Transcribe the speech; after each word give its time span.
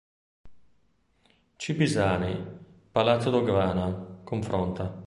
C. 1.57 1.75
Pisani, 1.75 2.35
Palazzo 2.91 3.29
Dogana, 3.29 3.87
cfr. 4.25 4.99